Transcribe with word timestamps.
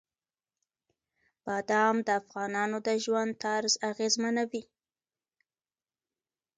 بادام 1.45 1.95
د 2.07 2.09
افغانانو 2.21 2.77
د 2.87 2.89
ژوند 3.03 3.31
طرز 3.43 3.73
اغېزمنوي. 3.91 4.63